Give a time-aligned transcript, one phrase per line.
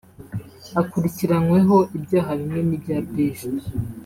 [0.81, 3.37] akurikiranyweho ibyaha bimwe n’ibya Brig